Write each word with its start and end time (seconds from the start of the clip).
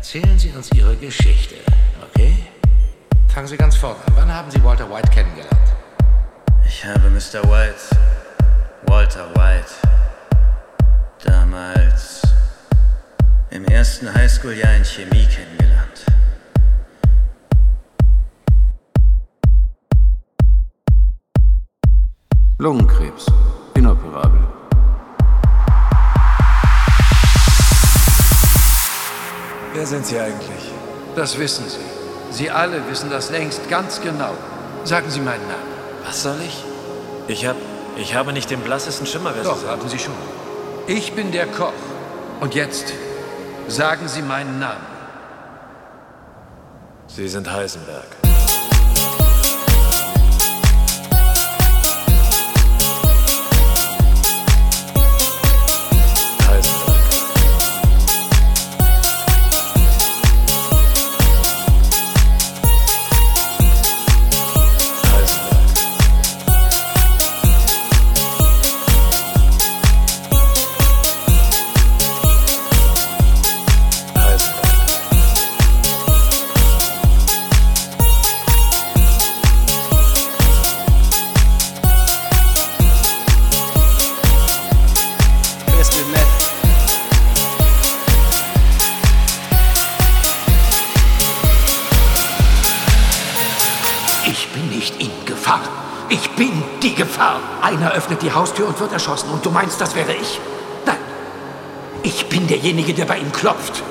Erzählen 0.00 0.38
Sie 0.38 0.48
uns 0.52 0.72
Ihre 0.72 0.96
Geschichte, 0.96 1.56
okay? 2.02 2.34
Fangen 3.28 3.46
Sie 3.46 3.58
ganz 3.58 3.76
vorne 3.76 3.96
an. 4.06 4.12
Wann 4.16 4.34
haben 4.34 4.50
Sie 4.50 4.64
Walter 4.64 4.90
White 4.90 5.10
kennengelernt? 5.10 5.74
Ich 6.66 6.82
habe 6.86 7.10
Mr. 7.10 7.44
White, 7.44 7.76
Walter 8.86 9.28
White, 9.34 9.74
damals 11.22 12.22
im 13.50 13.66
ersten 13.66 14.12
Highschool-Jahr 14.12 14.76
in 14.76 14.84
Chemie 14.86 15.26
kennengelernt. 15.26 16.06
Lungenkrebs, 22.56 23.26
inoperabel. 23.74 24.39
Wer 29.80 29.86
sind 29.86 30.04
Sie 30.04 30.20
eigentlich? 30.20 30.72
Das 31.16 31.38
wissen 31.38 31.64
Sie. 31.66 31.78
Sie 32.30 32.50
alle 32.50 32.86
wissen 32.90 33.08
das 33.08 33.30
längst 33.30 33.66
ganz 33.70 34.02
genau. 34.02 34.34
Sagen 34.84 35.08
Sie 35.08 35.20
meinen 35.20 35.48
Namen. 35.48 35.72
Was 36.04 36.22
soll 36.22 36.36
ich? 36.46 36.62
Ich 37.28 37.46
hab. 37.46 37.56
Ich 37.96 38.14
habe 38.14 38.34
nicht 38.34 38.50
den 38.50 38.60
blassesten 38.60 39.06
Schimmer, 39.06 39.32
wer 39.34 39.42
Doch, 39.42 39.54
Sie 39.54 39.60
sind. 39.60 39.70
haben 39.70 39.88
Sie 39.88 39.98
schon. 39.98 40.12
Ich 40.86 41.14
bin 41.14 41.32
der 41.32 41.46
Koch. 41.46 41.72
Und 42.40 42.54
jetzt 42.54 42.92
sagen 43.68 44.06
Sie 44.06 44.20
meinen 44.20 44.58
Namen. 44.58 44.84
Sie 47.06 47.26
sind. 47.26 47.50
Heisenberg. 47.50 48.19
Ich 96.10 96.28
bin 96.32 96.62
die 96.82 96.96
Gefahr. 96.96 97.40
Einer 97.62 97.92
öffnet 97.92 98.20
die 98.20 98.32
Haustür 98.32 98.66
und 98.66 98.78
wird 98.80 98.92
erschossen. 98.92 99.30
Und 99.30 99.46
du 99.46 99.50
meinst, 99.50 99.80
das 99.80 99.94
wäre 99.94 100.12
ich? 100.12 100.40
Nein. 100.84 100.96
Ich 102.02 102.28
bin 102.28 102.48
derjenige, 102.48 102.92
der 102.92 103.04
bei 103.04 103.18
ihm 103.18 103.30
klopft. 103.30 103.84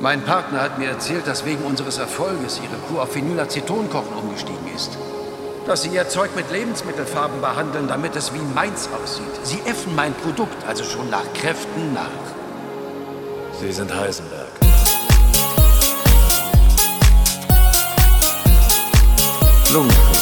Mein 0.00 0.22
Partner 0.22 0.62
hat 0.62 0.78
mir 0.78 0.88
erzählt, 0.88 1.26
dass 1.26 1.44
wegen 1.44 1.64
unseres 1.64 1.98
Erfolges 1.98 2.60
ihre 2.62 2.76
Kuh 2.88 3.00
auf 3.00 3.12
Phenylacetonkochen 3.12 4.14
umgestiegen 4.14 4.74
ist. 4.74 4.96
Dass 5.66 5.82
sie 5.82 5.90
ihr 5.90 6.08
Zeug 6.08 6.34
mit 6.34 6.50
Lebensmittelfarben 6.50 7.42
behandeln, 7.42 7.88
damit 7.88 8.16
es 8.16 8.32
wie 8.32 8.54
meins 8.54 8.88
aussieht. 9.02 9.24
Sie 9.42 9.60
äffen 9.66 9.94
mein 9.94 10.14
Produkt 10.14 10.66
also 10.66 10.84
schon 10.84 11.10
nach 11.10 11.24
Kräften 11.34 11.92
nach. 11.92 12.08
Sie 13.60 13.72
sind 13.72 13.94
Heisenberg. 13.94 14.73
Lungenkrebs, 19.74 20.13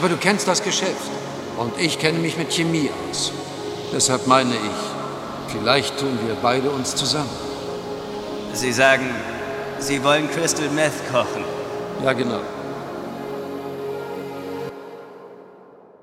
Aber 0.00 0.08
du 0.08 0.16
kennst 0.16 0.48
das 0.48 0.62
Geschäft. 0.62 1.10
Und 1.58 1.78
ich 1.78 1.98
kenne 1.98 2.18
mich 2.18 2.38
mit 2.38 2.50
Chemie 2.50 2.90
aus. 3.10 3.32
Deshalb 3.92 4.26
meine 4.26 4.54
ich, 4.54 5.52
vielleicht 5.52 5.98
tun 6.00 6.18
wir 6.24 6.36
beide 6.36 6.70
uns 6.70 6.96
zusammen. 6.96 7.28
Sie 8.54 8.72
sagen, 8.72 9.04
Sie 9.78 10.02
wollen 10.02 10.30
Crystal 10.30 10.70
Meth 10.70 10.94
kochen. 11.12 11.44
Ja, 12.02 12.14
genau. 12.14 12.40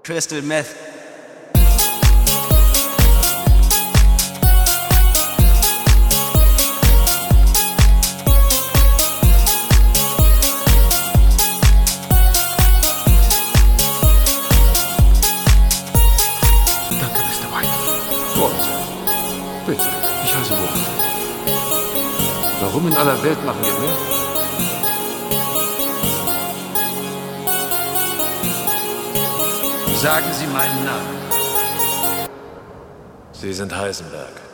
Crystal 0.04 0.44
Meth. 0.44 0.76
Warum 22.60 22.88
in 22.88 22.96
aller 22.96 23.22
Welt 23.24 23.46
machen 23.46 23.62
wir 23.62 23.74
mehr? 23.74 23.98
Sagen 29.98 30.26
Sie 30.34 30.48
meinen 30.48 30.86
Namen. 30.86 31.18
Sie 33.32 33.54
sind 33.54 33.76
Heisenberg. 33.76 34.47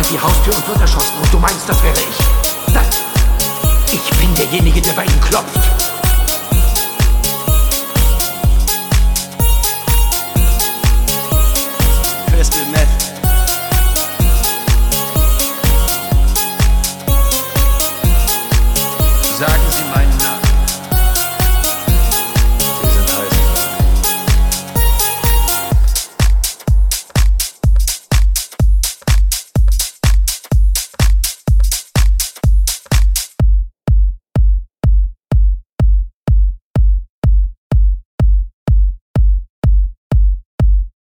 Öffnet 0.00 0.10
die 0.10 0.20
Haustür 0.20 0.56
und 0.56 0.68
wird 0.68 0.80
erschossen. 0.80 1.16
Und 1.22 1.32
du 1.32 1.38
meinst, 1.38 1.68
das 1.68 1.82
wäre 1.82 1.98
ich? 1.98 2.74
Nein. 2.74 2.86
Ich 3.92 4.10
bin 4.18 4.34
derjenige, 4.34 4.80
der 4.80 4.92
bei 4.92 5.04